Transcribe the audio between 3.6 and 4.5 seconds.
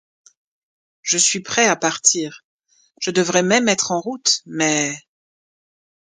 être en route...